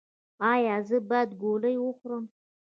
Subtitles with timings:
[0.51, 2.25] ایا زه باید ګولۍ وخورم؟